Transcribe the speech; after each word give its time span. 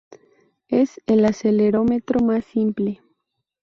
Es 0.69 0.99
el 1.05 1.23
acelerómetro 1.25 2.21
más 2.21 2.43
simple. 2.45 3.03